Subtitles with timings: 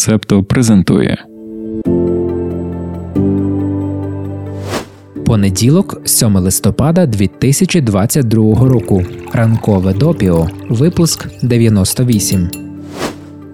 [0.00, 1.24] Септо презентує.
[5.26, 9.02] Понеділок, 7 листопада 2022 року.
[9.32, 10.48] Ранкове допіо.
[10.68, 12.69] Випуск 98.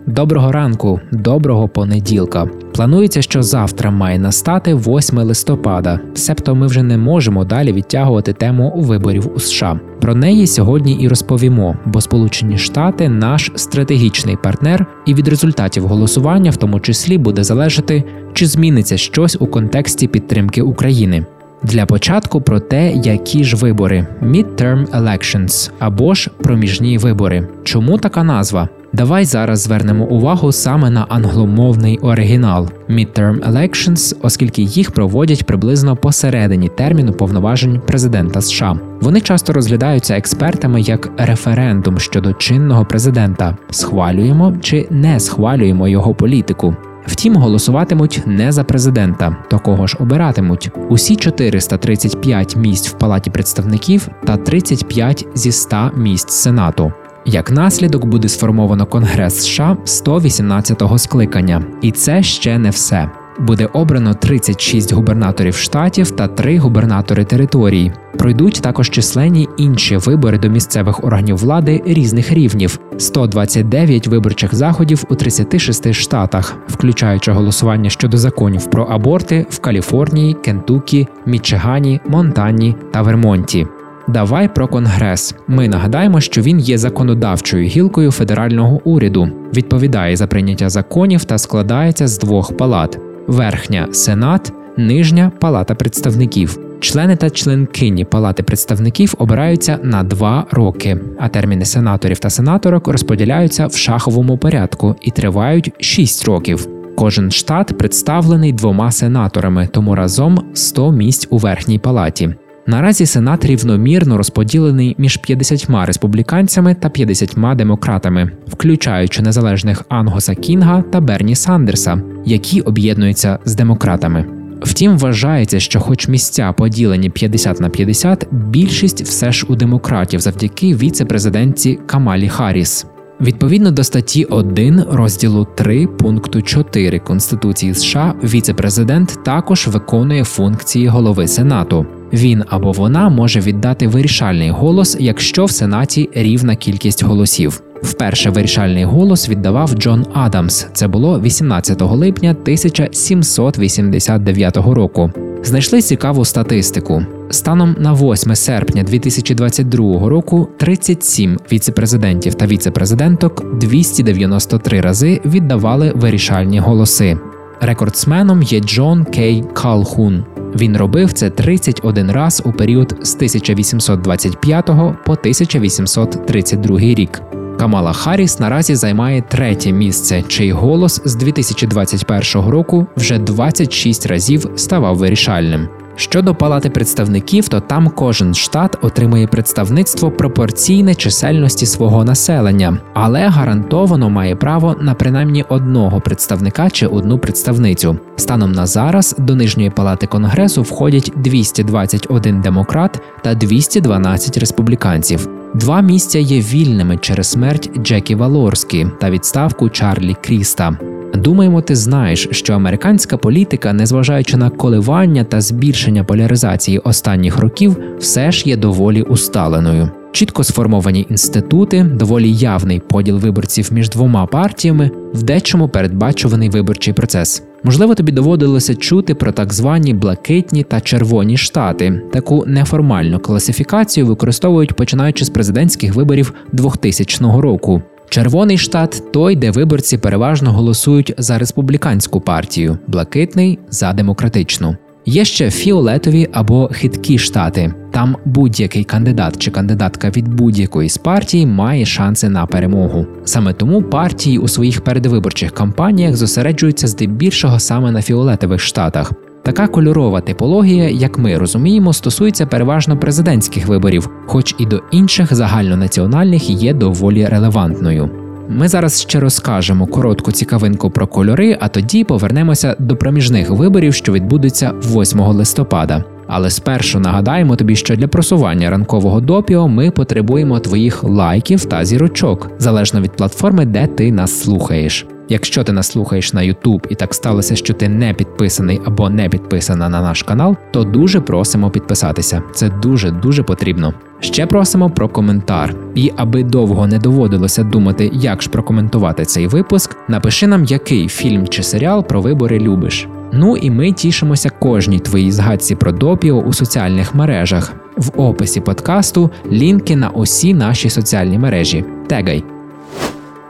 [0.09, 2.49] Доброго ранку, доброго понеділка.
[2.75, 8.73] Планується, що завтра має настати 8 листопада, себто ми вже не можемо далі відтягувати тему
[8.77, 9.81] виборів у США.
[10.01, 16.51] Про неї сьогодні і розповімо, бо Сполучені Штати наш стратегічний партнер, і від результатів голосування,
[16.51, 21.27] в тому числі, буде залежати, чи зміниться щось у контексті підтримки України.
[21.63, 27.49] Для початку про те, які ж вибори Midterm Elections або ж проміжні вибори.
[27.65, 28.69] Чому така назва?
[28.97, 36.69] Давай зараз звернемо увагу саме на англомовний оригінал Midterm Elections, оскільки їх проводять приблизно посередині
[36.69, 38.79] терміну повноважень президента США.
[39.01, 43.57] Вони часто розглядаються експертами як референдум щодо чинного президента.
[43.71, 46.77] Схвалюємо чи не схвалюємо його політику.
[47.07, 50.71] Втім, голосуватимуть не за президента, то кого ж обиратимуть.
[50.89, 56.93] Усі 435 місць в палаті представників та 35 зі 100 місць сенату.
[57.29, 63.11] Як наслідок буде сформовано Конгрес США 118-го скликання, і це ще не все.
[63.39, 67.93] Буде обрано 36 губернаторів штатів та 3 губернатори територій.
[68.19, 75.15] Пройдуть також численні інші вибори до місцевих органів влади різних рівнів: 129 виборчих заходів у
[75.15, 83.67] 36 штатах, включаючи голосування щодо законів про аборти в Каліфорнії, Кентукі, Мічигані, Монтані та Вермонті.
[84.09, 85.35] Давай про конгрес.
[85.49, 92.07] Ми нагадаємо, що він є законодавчою гілкою федерального уряду, відповідає за прийняття законів та складається
[92.07, 96.59] з двох палат: верхня сенат, нижня палата представників.
[96.81, 103.67] Члени та членкині палати представників обираються на два роки, а терміни сенаторів та сенаторок розподіляються
[103.67, 106.69] в шаховому порядку і тривають шість років.
[106.97, 112.35] Кожен штат представлений двома сенаторами, тому разом 100 місць у верхній палаті.
[112.69, 121.01] Наразі сенат рівномірно розподілений між 50 республіканцями та 50 демократами, включаючи незалежних Ангоса Кінга та
[121.01, 124.27] Берні Сандерса, які об'єднуються з демократами.
[124.63, 130.75] Втім, вважається, що, хоч місця поділені 50 на 50, більшість все ж у демократів завдяки
[130.75, 132.87] віце-президентці Камалі Харріс.
[133.21, 141.29] Відповідно до статті 1 розділу 3 пункту 4 Конституції США, віце-президент також виконує функції голови
[141.29, 141.87] Сенату.
[142.13, 147.63] Він або вона може віддати вирішальний голос, якщо в Сенаті рівна кількість голосів.
[147.83, 150.67] Вперше вирішальний голос віддавав Джон Адамс.
[150.73, 155.11] Це було 18 липня 1789 року.
[155.43, 157.03] Знайшли цікаву статистику.
[157.31, 167.19] Станом на 8 серпня 2022 року 37 віцепрезидентів та віцепрезиденток 293 рази віддавали вирішальні голоси.
[167.61, 170.25] Рекордсменом є Джон Кей Калхун.
[170.55, 174.67] Він робив це 31 раз у період з 1825
[175.07, 177.23] по 1832 рік.
[177.59, 184.97] Камала Харріс наразі займає третє місце, чий голос з 2021 року вже 26 разів ставав
[184.97, 185.69] вирішальним.
[185.97, 194.11] Щодо палати представників, то там кожен штат отримує представництво пропорційне чисельності свого населення, але гарантовано
[194.11, 197.99] має право на принаймні одного представника чи одну представницю.
[198.17, 205.29] Станом на зараз до нижньої палати конгресу входять 221 демократ та 212 республіканців.
[205.57, 210.79] Два місця є вільними через смерть Джекі Валорські та відставку Чарлі Кріста.
[211.15, 218.33] Думаємо, ти знаєш, що американська політика, незважаючи на коливання та збільшення поляризації останніх років, все
[218.33, 219.91] ж є доволі усталеною.
[220.17, 227.43] Чітко сформовані інститути, доволі явний поділ виборців між двома партіями, в дечому передбачуваний виборчий процес.
[227.65, 232.03] Можливо, тобі доводилося чути про так звані блакитні та червоні штати.
[232.13, 237.83] Таку неформальну класифікацію використовують починаючи з президентських виборів 2000 року.
[238.09, 244.77] Червоний штат той, де виборці переважно голосують за республіканську партію, блакитний за демократичну.
[245.09, 247.75] Є ще фіолетові або хиткі штати.
[247.91, 253.07] Там будь-який кандидат чи кандидатка від будь-якої з партій має шанси на перемогу.
[253.25, 259.13] Саме тому партії у своїх передвиборчих кампаніях зосереджуються здебільшого саме на фіолетових штатах.
[259.43, 266.51] Така кольорова типологія, як ми розуміємо, стосується переважно президентських виборів, хоч і до інших загальнонаціональних
[266.51, 268.26] є доволі релевантною.
[268.49, 274.13] Ми зараз ще розкажемо коротку цікавинку про кольори, а тоді повернемося до проміжних виборів, що
[274.13, 276.05] відбудуться 8 листопада.
[276.27, 282.51] Але спершу нагадаємо тобі, що для просування ранкового допіо ми потребуємо твоїх лайків та зірочок,
[282.59, 285.07] залежно від платформи, де ти нас слухаєш.
[285.29, 289.29] Якщо ти нас слухаєш на YouTube і так сталося, що ти не підписаний або не
[289.29, 292.43] підписана на наш канал, то дуже просимо підписатися.
[292.53, 293.95] Це дуже дуже потрібно.
[294.21, 295.75] Ще просимо про коментар.
[295.95, 301.49] І аби довго не доводилося думати, як ж прокоментувати цей випуск, напиши нам, який фільм
[301.49, 303.09] чи серіал про вибори любиш.
[303.33, 307.75] Ну і ми тішимося кожній твоїй згадці про допіо у соціальних мережах.
[307.97, 311.85] В описі подкасту лінки на усі наші соціальні мережі.
[312.07, 312.45] Тегай.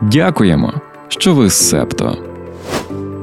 [0.03, 0.73] Дякуємо,
[1.09, 2.17] що ви септо.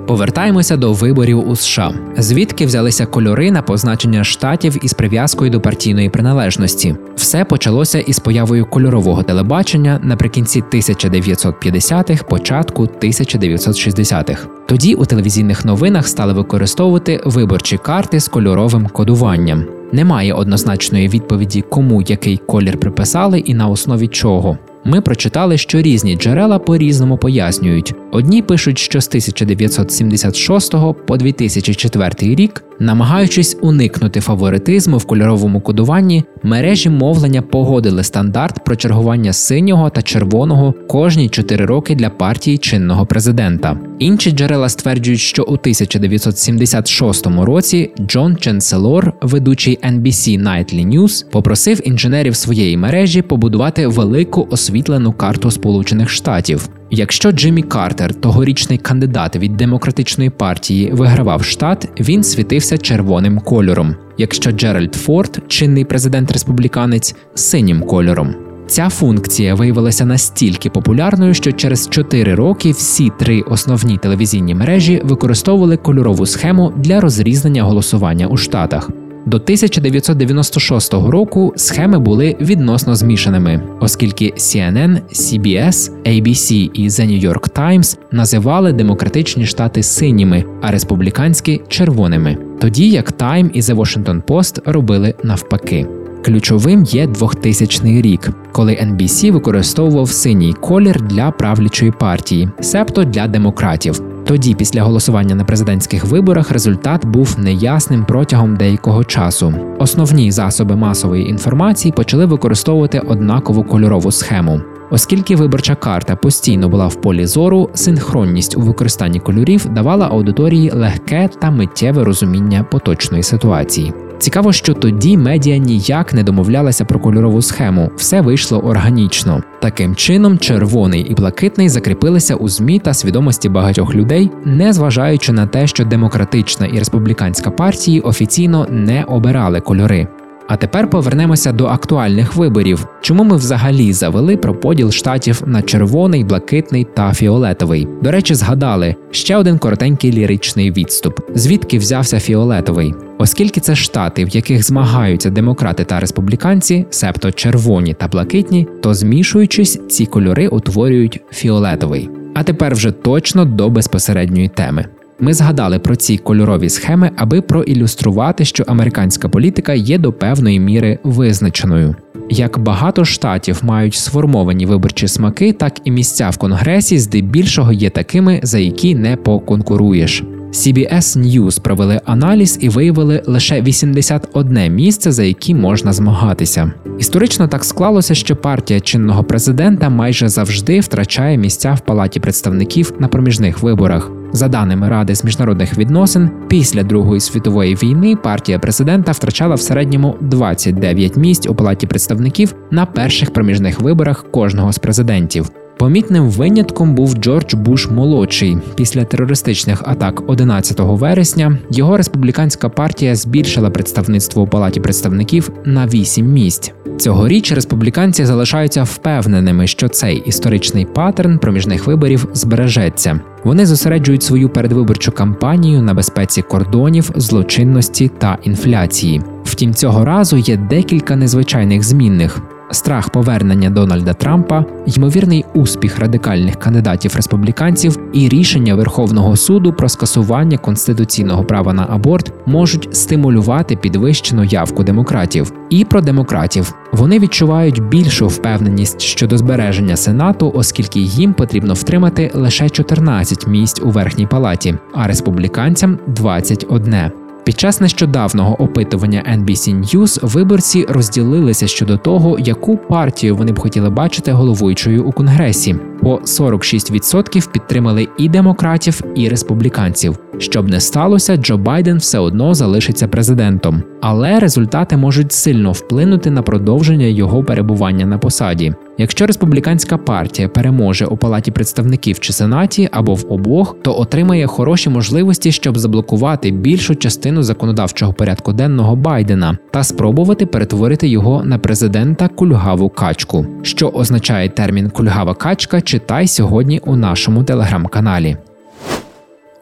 [0.08, 6.10] Повертаємося до виборів у США, звідки взялися кольори на позначення штатів із прив'язкою до партійної
[6.10, 6.96] приналежності.
[7.16, 14.48] Все почалося із появою кольорового телебачення наприкінці 1950-х, початку 1960-х.
[14.68, 19.66] Тоді у телевізійних новинах стали використовувати виборчі карти з кольоровим кодуванням.
[19.92, 24.58] Немає однозначної відповіді, кому який колір приписали і на основі чого.
[24.86, 27.94] Ми прочитали, що різні джерела по-різному пояснюють.
[28.12, 30.72] Одні пишуть, що з 1976
[31.08, 39.34] по 2004 рік, намагаючись уникнути фаворитизму в кольоровому кодуванні, мережі мовлення погодили стандарт про чергування
[39.34, 43.78] синього та червоного кожні 4 роки для партії чинного президента.
[44.00, 52.36] Інші джерела стверджують, що у 1976 році Джон Ченселор, ведучий NBC Nightly News, попросив інженерів
[52.36, 56.70] своєї мережі побудувати велику освітлену карту Сполучених Штатів.
[56.92, 63.96] Якщо Джиммі Картер, тогорічний кандидат від демократичної партії, вигравав штат, він світився червоним кольором.
[64.18, 68.36] Якщо Джеральд Форд, чинний президент-республіканець, синім кольором.
[68.68, 75.78] Ця функція виявилася настільки популярною, що через 4 роки всі три основні телевізійні мережі використовували
[75.78, 78.90] кольорову схему для розрізнення голосування у штатах.
[79.26, 87.50] До 1996 року схеми були відносно змішаними, оскільки CNN, CBS, ABC і The New York
[87.60, 94.62] Times називали демократичні штати синіми, а республіканські червоними, тоді як Time і The Washington Post
[94.66, 95.88] робили навпаки.
[96.26, 104.13] Ключовим є 2000 рік, коли NBC використовував синій колір для правлячої партії, себто для демократів.
[104.26, 109.54] Тоді, після голосування на президентських виборах, результат був неясним протягом деякого часу.
[109.80, 114.62] Основні засоби масової інформації почали використовувати однакову кольорову схему.
[114.92, 121.30] Оскільки виборча карта постійно була в полі зору, синхронність у використанні кольорів давала аудиторії легке
[121.42, 123.94] та миттєве розуміння поточної ситуації.
[124.24, 129.44] Цікаво, що тоді медіа ніяк не домовлялася про кольорову схему, все вийшло органічно.
[129.62, 135.48] Таким чином, червоний і блакитний закріпилися у змі та свідомості багатьох людей, не зважаючи на
[135.48, 140.08] те, що демократична і республіканська партії офіційно не обирали кольори.
[140.48, 142.88] А тепер повернемося до актуальних виборів.
[143.02, 147.88] Чому ми взагалі завели про поділ штатів на червоний, блакитний та фіолетовий?
[148.02, 152.94] До речі, згадали ще один коротенький ліричний відступ, звідки взявся фіолетовий.
[153.18, 159.80] Оскільки це штати, в яких змагаються демократи та республіканці, себто червоні та блакитні, то змішуючись,
[159.90, 162.10] ці кольори утворюють фіолетовий.
[162.34, 164.86] А тепер вже точно до безпосередньої теми.
[165.20, 171.00] Ми згадали про ці кольорові схеми, аби проілюструвати, що американська політика є до певної міри
[171.04, 171.96] визначеною.
[172.30, 178.40] Як багато штатів мають сформовані виборчі смаки, так і місця в конгресі здебільшого є такими,
[178.44, 180.24] за які не поконкуруєш.
[180.54, 186.72] CBS News провели аналіз і виявили лише 81 місце, за які можна змагатися.
[187.00, 193.08] Історично так склалося, що партія чинного президента майже завжди втрачає місця в палаті представників на
[193.08, 194.23] проміжних виборах.
[194.34, 200.16] За даними Ради з міжнародних відносин, після Другої світової війни партія президента втрачала в середньому
[200.22, 205.63] 29 місць у палаті представників на перших проміжних виборах кожного з президентів.
[205.84, 208.58] Помітним винятком був Джордж Буш молодший.
[208.76, 216.26] Після терористичних атак 11 вересня його республіканська партія збільшила представництво у палаті представників на 8
[216.26, 216.74] місць.
[216.98, 223.20] Цьогоріч республіканці залишаються впевненими, що цей історичний паттерн проміжних виборів збережеться.
[223.44, 229.22] Вони зосереджують свою передвиборчу кампанію на безпеці кордонів, злочинності та інфляції.
[229.44, 232.42] Втім, цього разу є декілька незвичайних змінних
[232.74, 240.58] страх повернення Дональда Трампа, ймовірний успіх радикальних кандидатів республіканців і рішення Верховного суду про скасування
[240.58, 245.54] конституційного права на аборт можуть стимулювати підвищену явку демократів.
[245.70, 252.70] І про демократів вони відчувають більшу впевненість щодо збереження сенату, оскільки їм потрібно втримати лише
[252.70, 257.23] 14 місць у верхній палаті, а республіканцям 21.
[257.44, 263.90] Під час нещодавнього опитування NBC News виборці розділилися щодо того, яку партію вони б хотіли
[263.90, 265.76] бачити головуючою у конгресі.
[266.04, 270.18] По 46% підтримали і демократів, і республіканців.
[270.38, 276.42] Щоб не сталося, Джо Байден все одно залишиться президентом, але результати можуть сильно вплинути на
[276.42, 278.74] продовження його перебування на посаді.
[278.98, 284.90] Якщо республіканська партія переможе у палаті представників чи сенаті або в обох, то отримає хороші
[284.90, 292.28] можливості, щоб заблокувати більшу частину законодавчого порядку денного Байдена та спробувати перетворити його на президента
[292.28, 295.82] кульгаву качку, що означає термін кульгава качка.
[295.94, 298.38] Читай сьогодні у нашому телеграм-каналі.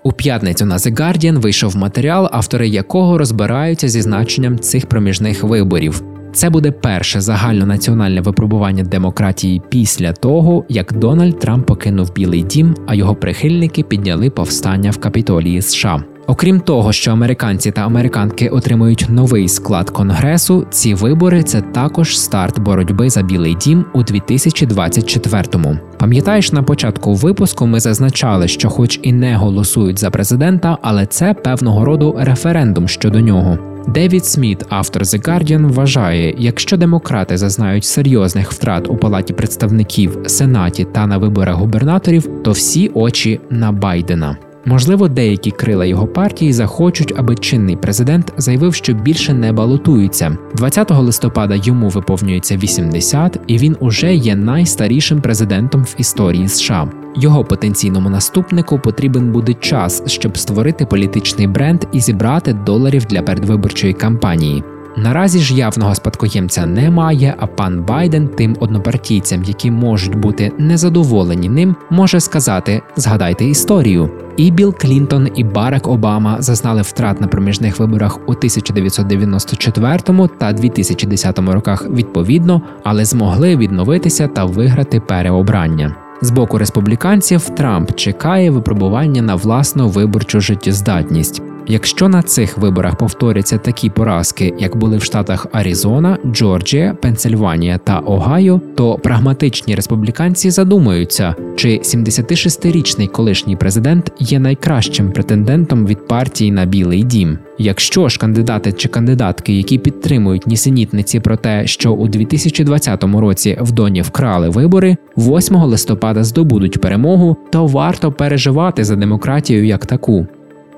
[0.03, 6.03] У п'ятницю на The Guardian вийшов матеріал, автори якого розбираються зі значенням цих проміжних виборів.
[6.33, 12.95] Це буде перше загальнонаціональне випробування демократії після того, як Дональд Трамп покинув Білий Дім, а
[12.95, 16.03] його прихильники підняли повстання в Капітолії США.
[16.27, 22.59] Окрім того, що американці та американки отримують новий склад конгресу, ці вибори це також старт
[22.59, 25.77] боротьби за Білий Дім у 2024-му.
[25.97, 31.33] Пам'ятаєш, на початку випуску ми зазначали, що, хоч і не голосують за президента, але це
[31.33, 33.57] певного роду референдум щодо нього.
[33.87, 40.85] Девід Сміт, автор The Guardian, вважає, якщо демократи зазнають серйозних втрат у палаті представників, сенаті
[40.91, 44.37] та на виборах губернаторів, то всі очі на Байдена.
[44.65, 50.37] Можливо, деякі крила його партії захочуть, аби чинний президент заявив, що більше не балотується.
[50.55, 56.87] 20 листопада йому виповнюється 80, і він уже є найстарішим президентом в історії США.
[57.15, 63.93] Його потенційному наступнику потрібен буде час, щоб створити політичний бренд і зібрати доларів для передвиборчої
[63.93, 64.63] кампанії.
[64.97, 71.75] Наразі ж явного спадкоємця немає, а пан Байден тим однопартійцям, які можуть бути незадоволені ним,
[71.89, 74.09] може сказати: згадайте історію.
[74.37, 81.39] І Білл Клінтон, і Барак Обама зазнали втрат на проміжних виборах у 1994 та 2010
[81.39, 85.95] роках відповідно, але змогли відновитися та виграти переобрання.
[86.21, 91.41] З боку республіканців Трамп чекає випробування на власну виборчу життєздатність.
[91.67, 97.99] Якщо на цих виборах повторяться такі поразки, як були в штатах Аризона, Джорджія, Пенсильванія та
[97.99, 106.65] Огайо, то прагматичні республіканці задумаються, чи 76-річний колишній президент є найкращим претендентом від партії на
[106.65, 107.37] Білий Дім.
[107.57, 113.71] Якщо ж кандидати чи кандидатки, які підтримують нісенітниці про те, що у 2020 році в
[113.71, 120.27] Доні вкрали вибори, 8 листопада здобудуть перемогу, то варто переживати за демократію як таку.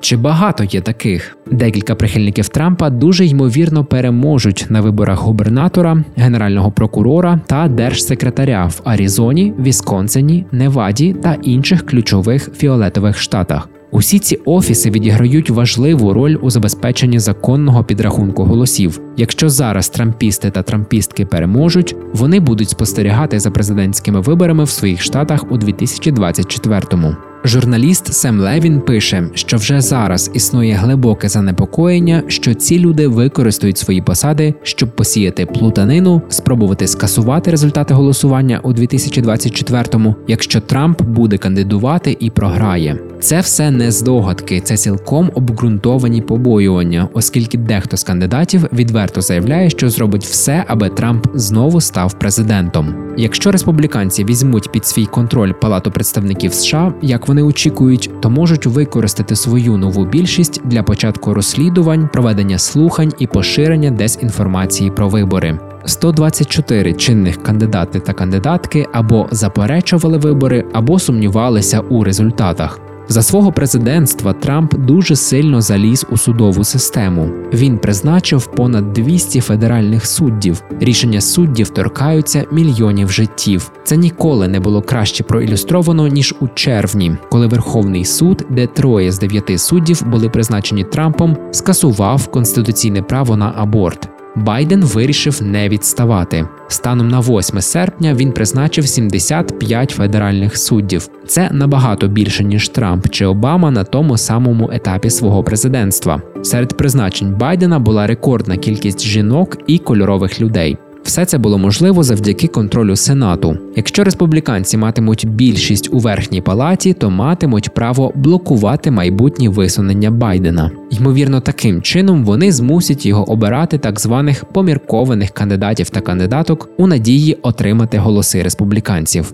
[0.04, 1.38] Чи багато є таких?
[1.52, 9.54] Декілька прихильників Трампа дуже ймовірно переможуть на виборах губернатора, генерального прокурора та держсекретаря в Аризоні,
[9.60, 13.70] Вісконсині, Неваді та інших ключових фіолетових штатах.
[13.92, 19.02] Усі ці офіси відіграють важливу роль у забезпеченні законного підрахунку голосів.
[19.18, 25.52] Якщо зараз трампісти та трампістки переможуть, вони будуть спостерігати за президентськими виборами в своїх штатах
[25.52, 27.16] у 2024-му.
[27.46, 34.02] Журналіст Сем Левін пише, що вже зараз існує глибоке занепокоєння, що ці люди використають свої
[34.02, 42.30] посади, щоб посіяти плутанину, спробувати скасувати результати голосування у 2024-му, якщо Трамп буде кандидувати і
[42.30, 43.00] програє.
[43.20, 49.90] Це все не здогадки, це цілком обґрунтовані побоювання, оскільки дехто з кандидатів відверто заявляє, що
[49.90, 52.96] зробить все, аби Трамп знову став президентом.
[53.18, 59.36] Якщо республіканці візьмуть під свій контроль Палату представників США, як вони очікують, то можуть використати
[59.36, 65.60] свою нову більшість для початку розслідувань, проведення слухань і поширення дезінформації про вибори.
[65.86, 72.93] 124 чинних кандидати та кандидатки або заперечували вибори, або сумнівалися у результатах.
[73.08, 77.30] За свого президентства Трамп дуже сильно заліз у судову систему.
[77.54, 80.64] Він призначив понад 200 федеральних суддів.
[80.80, 83.72] Рішення суддів торкаються мільйонів життів.
[83.84, 89.20] Це ніколи не було краще проілюстровано ніж у червні, коли Верховний суд, де троє з
[89.20, 94.13] дев'яти суддів були призначені Трампом, скасував конституційне право на аборт.
[94.36, 96.48] Байден вирішив не відставати.
[96.68, 101.10] Станом на 8 серпня він призначив 75 федеральних суддів.
[101.28, 106.22] Це набагато більше ніж Трамп чи Обама на тому самому етапі свого президентства.
[106.42, 110.78] Серед призначень Байдена була рекордна кількість жінок і кольорових людей.
[111.04, 113.58] Все це було можливо завдяки контролю Сенату.
[113.76, 120.72] Якщо республіканці матимуть більшість у верхній палаті, то матимуть право блокувати майбутні висунення Байдена.
[120.90, 127.38] Ймовірно, таким чином вони змусять його обирати так званих поміркованих кандидатів та кандидаток у надії
[127.42, 129.34] отримати голоси республіканців.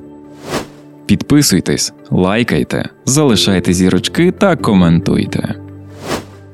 [1.05, 5.68] Підписуйтесь, лайкайте, залишайте зірочки та коментуйте.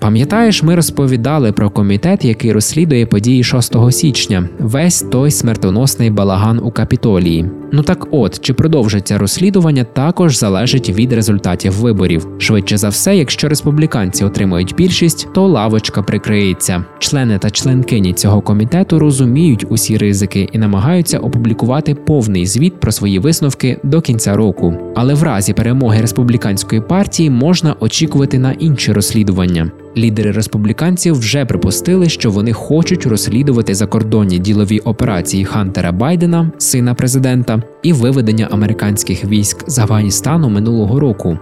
[0.05, 6.71] Пам'ятаєш, ми розповідали про комітет, який розслідує події 6 січня, весь той смертоносний балаган у
[6.71, 7.45] капітолії.
[7.75, 12.27] Ну так от, чи продовжиться розслідування, також залежить від результатів виборів.
[12.37, 16.85] Швидше за все, якщо республіканці отримають більшість, то лавочка прикриється.
[16.99, 23.19] Члени та членкині цього комітету розуміють усі ризики і намагаються опублікувати повний звіт про свої
[23.19, 24.73] висновки до кінця року.
[24.95, 29.71] Але в разі перемоги республіканської партії можна очікувати на інші розслідування.
[29.97, 37.61] Лідери республіканців вже припустили, що вони хочуть розслідувати закордонні ділові операції Хантера Байдена, сина президента,
[37.83, 41.39] і виведення американських військ з Афганістану минулого року.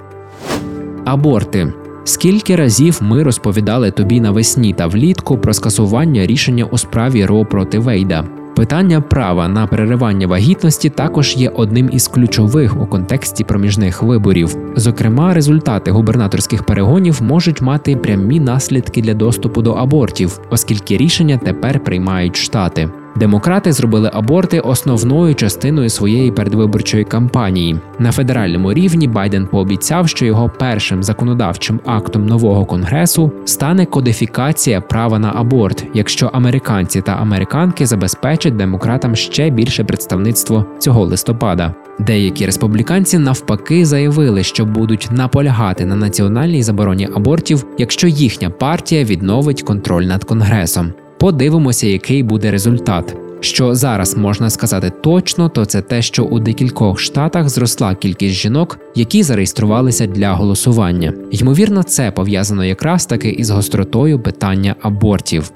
[1.05, 1.73] Аборти.
[2.03, 7.79] Скільки разів ми розповідали тобі навесні та влітку про скасування рішення у справі Ро проти
[7.79, 8.25] Вейда?
[8.55, 14.57] Питання права на переривання вагітності також є одним із ключових у контексті проміжних виборів.
[14.75, 21.83] Зокрема, результати губернаторських перегонів можуть мати прямі наслідки для доступу до абортів, оскільки рішення тепер
[21.83, 22.89] приймають штати.
[23.15, 27.79] Демократи зробили аборти основною частиною своєї передвиборчої кампанії.
[27.99, 35.19] На федеральному рівні Байден пообіцяв, що його першим законодавчим актом нового конгресу стане кодифікація права
[35.19, 41.73] на аборт, якщо американці та американки забезпечать демократам ще більше представництво цього листопада.
[41.99, 49.61] Деякі республіканці навпаки заявили, що будуть наполягати на національній забороні абортів, якщо їхня партія відновить
[49.61, 50.93] контроль над конгресом.
[51.23, 53.15] Подивимося, який буде результат.
[53.39, 58.79] Що зараз можна сказати точно, то це те, що у декількох штатах зросла кількість жінок,
[58.95, 61.13] які зареєструвалися для голосування.
[61.31, 65.51] Ймовірно, це пов'язано якраз таки із гостротою питання абортів.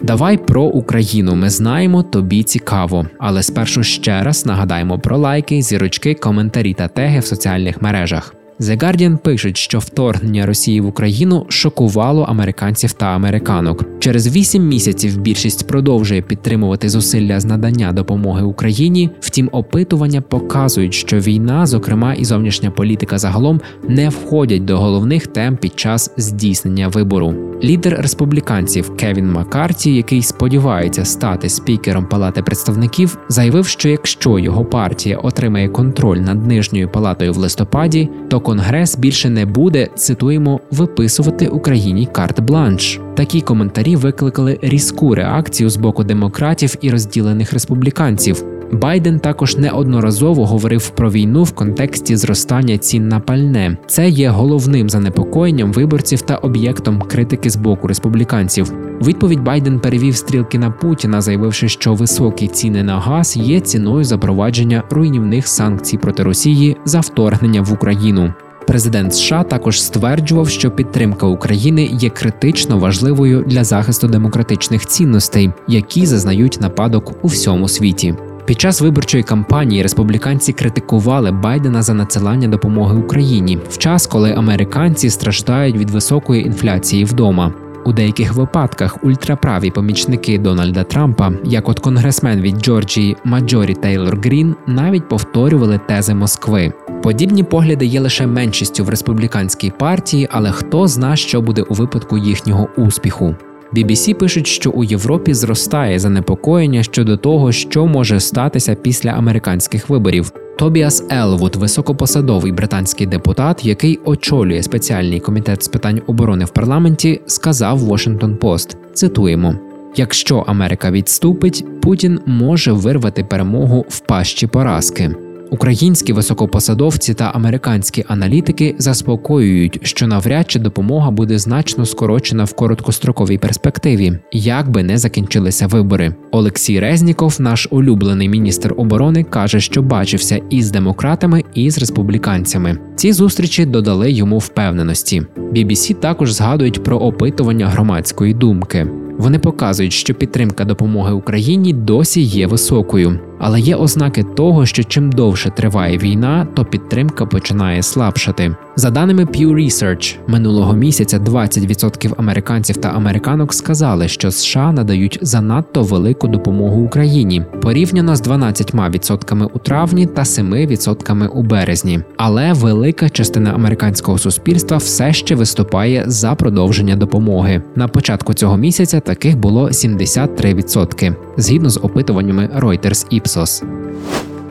[0.00, 1.34] Давай про Україну.
[1.34, 3.06] Ми знаємо, тобі цікаво.
[3.18, 8.34] Але спершу ще раз нагадаємо про лайки, зірочки, коментарі та теги в соціальних мережах.
[8.60, 13.84] The Guardian пишуть, що вторгнення Росії в Україну шокувало американців та американок.
[13.98, 19.10] Через вісім місяців більшість продовжує підтримувати зусилля з надання допомоги Україні.
[19.20, 25.56] Втім, опитування показують, що війна, зокрема і зовнішня політика загалом, не входять до головних тем
[25.56, 27.34] під час здійснення вибору.
[27.64, 35.16] Лідер республіканців Кевін Маккарті, який сподівається стати спікером Палати представників, заявив, що якщо його партія
[35.16, 42.08] отримає контроль над нижньою палатою в листопаді, то Конгрес більше не буде цитуємо виписувати Україні
[42.12, 43.00] карт-бланш.
[43.14, 48.59] Такі коментарі викликали різку реакцію з боку демократів і розділених республіканців.
[48.72, 53.76] Байден також неодноразово говорив про війну в контексті зростання цін на пальне.
[53.86, 58.72] Це є головним занепокоєнням виборців та об'єктом критики з боку республіканців.
[59.06, 64.82] Відповідь Байден перевів стрілки на Путіна, заявивши, що високі ціни на газ є ціною запровадження
[64.90, 68.34] руйнівних санкцій проти Росії за вторгнення в Україну.
[68.66, 76.06] Президент США також стверджував, що підтримка України є критично важливою для захисту демократичних цінностей, які
[76.06, 78.14] зазнають нападок у всьому світі.
[78.44, 85.10] Під час виборчої кампанії республіканці критикували Байдена за надсилання допомоги Україні в час, коли американці
[85.10, 87.52] страждають від високої інфляції вдома.
[87.84, 94.54] У деяких випадках ультраправі помічники Дональда Трампа, як от конгресмен від Джорджії Маджорі Тейлор Грін,
[94.66, 96.72] навіть повторювали тези Москви.
[97.02, 102.18] Подібні погляди є лише меншістю в республіканській партії, але хто зна, що буде у випадку
[102.18, 103.34] їхнього успіху.
[103.76, 110.32] BBC пишуть, що у Європі зростає занепокоєння щодо того, що може статися після американських виборів.
[110.58, 117.82] Тобіас Елвуд, високопосадовий британський депутат, який очолює спеціальний комітет з питань оборони в парламенті, сказав
[117.82, 119.54] Washington Post, Цитуємо:
[119.96, 125.14] якщо Америка відступить, Путін може вирвати перемогу в пащі поразки.
[125.50, 133.38] Українські високопосадовці та американські аналітики заспокоюють, що навряд чи допомога буде значно скорочена в короткостроковій
[133.38, 136.14] перспективі, як би не закінчилися вибори.
[136.30, 142.78] Олексій Резніков, наш улюблений міністр оборони, каже, що бачився і з демократами, і з республіканцями.
[142.96, 145.22] Ці зустрічі додали йому впевненості.
[145.36, 148.86] BBC також згадують про опитування громадської думки.
[149.18, 155.12] Вони показують, що підтримка допомоги Україні досі є високою, але є ознаки того, що чим
[155.12, 158.56] довше триває війна, то підтримка починає слабшати.
[158.76, 165.82] За даними Pew Research, минулого місяця 20% американців та американок сказали, що США надають занадто
[165.82, 172.00] велику допомогу Україні порівняно з 12% у травні та 7% у березні.
[172.16, 177.62] Але велика частина американського суспільства все ще виступає за продовження допомоги.
[177.76, 183.64] На початку цього місяця таких було 73%, згідно з опитуваннями Reuters Ipsos.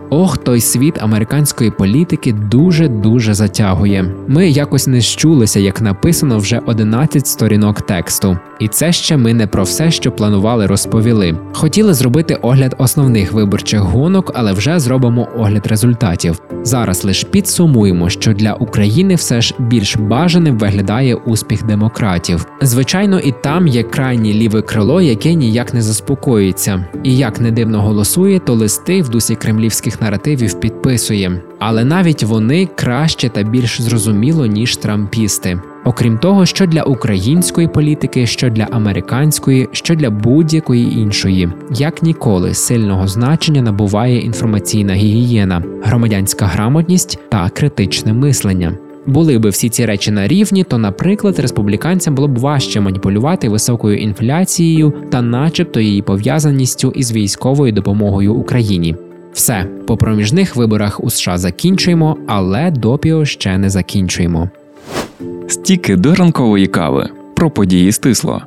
[0.10, 4.16] Ох, той світ американської політики дуже дуже затягує.
[4.28, 8.38] Ми якось не щулися, як написано вже 11 сторінок тексту.
[8.60, 11.38] І це ще ми не про все, що планували, розповіли.
[11.54, 16.42] Хотіли зробити огляд основних виборчих гонок, але вже зробимо огляд результатів.
[16.64, 22.46] Зараз лише підсумуємо, що для України все ж більш бажаним виглядає успіх демократів.
[22.62, 26.86] Звичайно, і там є крайнє ліве крило, яке ніяк не заспокоюється.
[27.04, 31.42] І як не дивно голосує, то листи в дусі кремлівських наративів підписує.
[31.60, 35.60] Але навіть вони краще та більш зрозуміло, ніж трампісти.
[35.86, 42.54] Окрім того, що для української політики, що для американської, що для будь-якої іншої, як ніколи
[42.54, 48.78] сильного значення набуває інформаційна гігієна, громадянська грамотність та критичне мислення.
[49.06, 53.98] Були би всі ці речі на рівні, то, наприклад, республіканцям було б важче маніпулювати високою
[53.98, 58.96] інфляцією та, начебто, її пов'язаністю із військовою допомогою Україні.
[59.40, 64.50] Все по проміжних виборах у США закінчуємо, але допіо ще не закінчуємо.
[65.48, 68.42] Стіки до ранкової кави про події стисло.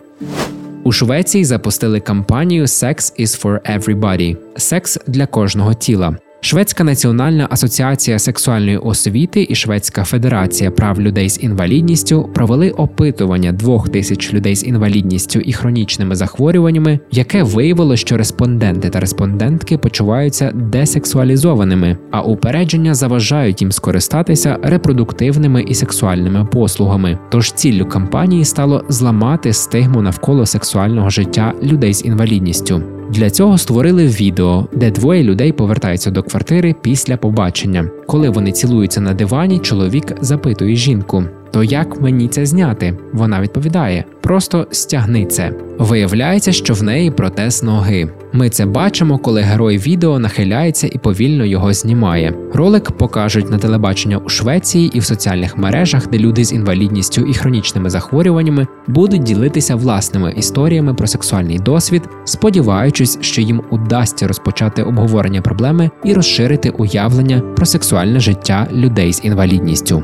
[0.85, 6.17] У Швеції запустили кампанію Sex is for everybody– секс для кожного тіла.
[6.45, 13.89] Шведська національна асоціація сексуальної освіти і Шведська федерація прав людей з інвалідністю провели опитування двох
[13.89, 21.97] тисяч людей з інвалідністю і хронічними захворюваннями, яке виявило, що респонденти та респондентки почуваються десексуалізованими,
[22.11, 27.19] а упередження заважають їм скористатися репродуктивними і сексуальними послугами.
[27.31, 33.02] Тож ціллю кампанії стало зламати стигму навколо сексуального життя людей з інвалідністю.
[33.13, 37.91] Для цього створили відео, де двоє людей повертаються до квартири після побачення.
[38.07, 42.99] Коли вони цілуються на дивані, чоловік запитує жінку: то як мені це зняти?
[43.13, 45.53] Вона відповідає: просто стягни це.
[45.79, 48.09] Виявляється, що в неї протез ноги.
[48.33, 52.35] Ми це бачимо, коли герой відео нахиляється і повільно його знімає.
[52.55, 57.35] Ролик покажуть на телебачення у Швеції і в соціальних мережах, де люди з інвалідністю і
[57.35, 65.43] хронічними захворюваннями будуть ділитися власними історіями про сексуальний досвід, сподіваючись, що їм удасться розпочати обговорення
[65.43, 70.03] проблеми і розширити уявлення про сексуальне життя людей з інвалідністю.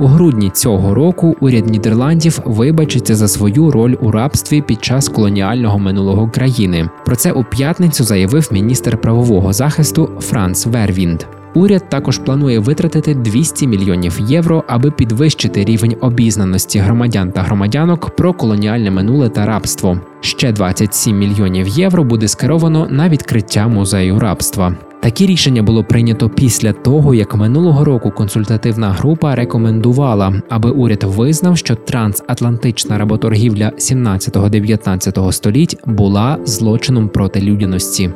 [0.00, 5.78] У грудні цього року уряд Нідерландів вибачиться за свою роль у рабстві під час колоніального
[5.78, 6.88] минулого країни.
[7.04, 11.22] Про це у п'ятницю заявив міністр правового захисту Франц Вервінд.
[11.54, 18.32] Уряд також планує витратити 200 мільйонів євро, аби підвищити рівень обізнаності громадян та громадянок про
[18.32, 20.00] колоніальне минуле та рабство.
[20.20, 24.74] Ще 27 мільйонів євро буде скеровано на відкриття музею рабства.
[25.00, 31.58] Такі рішення було прийнято після того, як минулого року консультативна група рекомендувала, аби уряд визнав,
[31.58, 38.10] що трансатлантична работоргівля 17-19 століть була злочином проти людяності.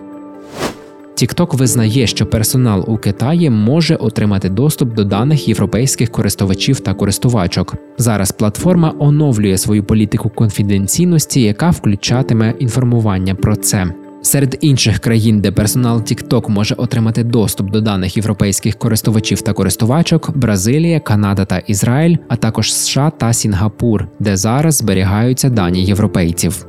[1.16, 7.74] TikTok визнає, що персонал у Китаї може отримати доступ до даних європейських користувачів та користувачок.
[7.98, 14.01] Зараз платформа оновлює свою політику конфіденційності, яка включатиме інформування про це.
[14.22, 20.36] Серед інших країн, де персонал TikTok може отримати доступ до даних європейських користувачів та користувачок,
[20.36, 26.66] Бразилія, Канада та Ізраїль, а також США та Сінгапур, де зараз зберігаються дані європейців.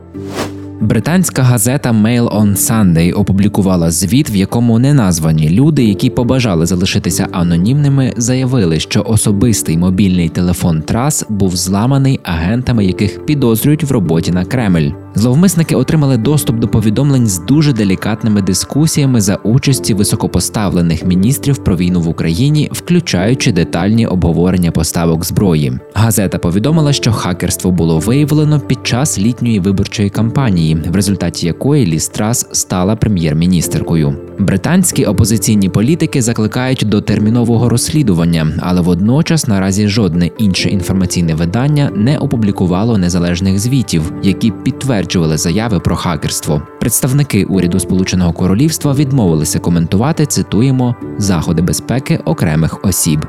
[0.82, 8.14] Британська газета Mail on Sunday опублікувала звіт, в якому неназвані люди, які побажали залишитися анонімними,
[8.18, 15.03] заявили, що особистий мобільний телефон Трас був зламаний агентами, яких підозрюють в роботі на Кремль.
[15.16, 22.02] Зловмисники отримали доступ до повідомлень з дуже делікатними дискусіями за участі високопоставлених міністрів про війну
[22.02, 25.74] в Україні, включаючи детальні обговорення поставок зброї.
[25.94, 32.08] Газета повідомила, що хакерство було виявлено під час літньої виборчої кампанії, в результаті якої Ліс
[32.08, 34.16] Трас стала прем'єр-міністеркою.
[34.40, 42.18] Британські опозиційні політики закликають до термінового розслідування, але водночас наразі жодне інше інформаційне видання не
[42.18, 44.52] опублікувало незалежних звітів, які
[45.04, 46.62] підтверджували заяви про хакерство.
[46.80, 50.26] Представники уряду Сполученого Королівства відмовилися коментувати.
[50.26, 53.26] Цитуємо заходи безпеки окремих осіб.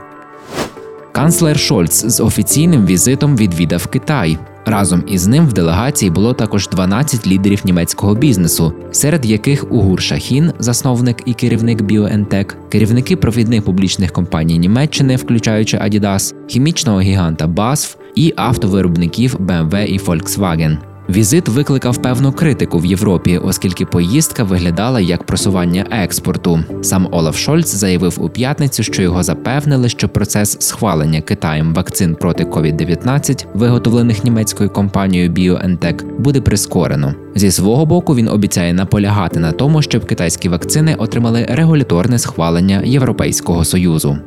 [1.13, 4.39] Канцлер Шольц з офіційним візитом відвідав Китай.
[4.67, 10.53] Разом із ним в делегації було також 12 лідерів німецького бізнесу, серед яких Угур Шахін,
[10.59, 18.35] засновник і керівник BioNTech, керівники провідних публічних компаній Німеччини, включаючи Adidas, хімічного гіганта BASF і
[18.37, 20.94] автовиробників BMW і Volkswagen.
[21.09, 26.61] Візит викликав певну критику в Європі, оскільки поїздка виглядала як просування експорту.
[26.83, 32.45] Сам Олаф Шольц заявив у п'ятницю, що його запевнили, що процес схвалення Китаєм вакцин проти
[32.45, 37.15] COVID-19, виготовлених німецькою компанією BioNTech, буде прискорено.
[37.35, 43.65] Зі свого боку він обіцяє наполягати на тому, щоб китайські вакцини отримали регуляторне схвалення Європейського
[43.65, 44.19] союзу.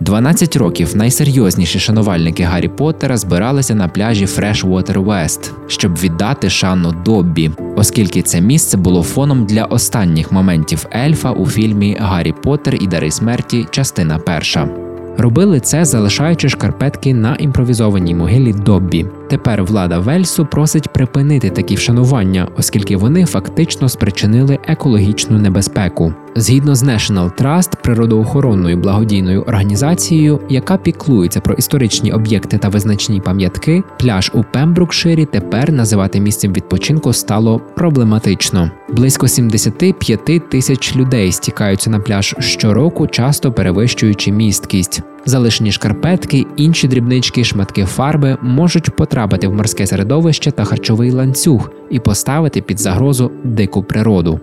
[0.00, 7.50] 12 років найсерйозніші шанувальники Гаррі Поттера збиралися на пляжі Freshwater West, щоб віддати шану Доббі,
[7.76, 13.10] оскільки це місце було фоном для останніх моментів ельфа у фільмі Гаррі Поттер і Дари
[13.10, 14.68] смерті, частина перша.
[15.18, 19.06] Робили це, залишаючи шкарпетки на імпровізованій могилі Доббі.
[19.30, 26.14] Тепер влада Вельсу просить припинити такі вшанування, оскільки вони фактично спричинили екологічну небезпеку.
[26.36, 33.82] Згідно з National Trust, природоохоронною благодійною організацією, яка піклується про історичні об'єкти та визначні пам'ятки,
[33.98, 38.70] пляж у Пембрукширі тепер називати місцем відпочинку стало проблематично.
[38.88, 45.02] Близько 75 тисяч людей стікаються на пляж щороку, часто перевищуючи місткість.
[45.24, 51.98] Залишені шкарпетки, інші дрібнички, шматки фарби можуть потрапити в морське середовище та харчовий ланцюг і
[52.00, 54.40] поставити під загрозу дику природу.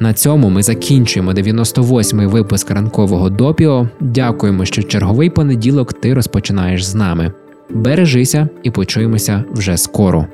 [0.00, 3.88] На цьому ми закінчуємо 98-й випуск ранкового допіо.
[4.00, 7.32] Дякуємо, що черговий понеділок ти розпочинаєш з нами.
[7.70, 10.26] Бережися і почуємося вже скоро.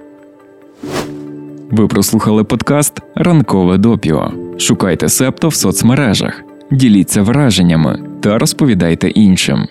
[1.70, 4.33] Ви прослухали подкаст Ранкове допіо.
[4.59, 9.66] Шукайте септо в соцмережах, діліться враженнями та розповідайте іншим.